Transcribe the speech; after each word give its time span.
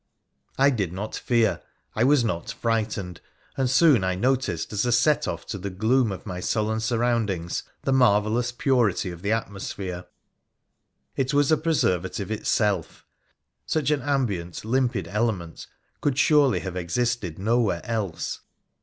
I 0.57 0.71
did 0.71 0.91
not 0.91 1.15
fear, 1.15 1.61
I 1.95 2.03
was 2.05 2.23
not 2.23 2.49
frightened, 2.51 3.21
and 3.55 3.69
soon 3.69 4.03
I 4.03 4.15
noticed 4.15 4.73
as 4.73 4.83
a 4.83 4.91
set 4.91 5.27
off 5.27 5.45
to 5.45 5.59
the 5.59 5.69
gloom 5.69 6.11
of 6.11 6.25
my 6.25 6.39
sullen 6.39 6.79
surroundings 6.79 7.61
the 7.83 7.93
marvellous 7.93 8.51
purity 8.51 9.11
of 9.11 9.21
the 9.21 9.31
atmosphere. 9.31 10.05
It 11.15 11.35
was 11.35 11.51
a 11.51 11.55
preservative 11.57 12.31
itself. 12.31 13.05
Such 13.67 13.91
an 13.91 14.01
ambient, 14.01 14.65
limpid 14.65 15.07
element 15.07 15.67
could 16.01 16.17
surely 16.17 16.61
have 16.61 16.75
existed 16.75 17.37
nowhere 17.37 17.81
else. 17.83 18.39